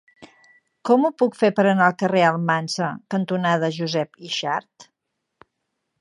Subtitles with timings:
[0.89, 4.91] Com ho puc fer per anar al carrer Almansa cantonada Josep Yxart?